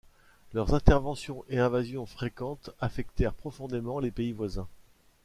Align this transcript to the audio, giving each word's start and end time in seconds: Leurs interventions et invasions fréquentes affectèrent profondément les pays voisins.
Leurs 0.55 0.73
interventions 0.73 1.45
et 1.47 1.59
invasions 1.59 2.07
fréquentes 2.07 2.71
affectèrent 2.79 3.35
profondément 3.35 3.99
les 3.99 4.09
pays 4.09 4.31
voisins. 4.31 4.67